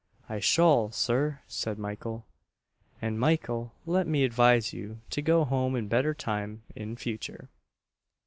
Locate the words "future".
6.97-7.49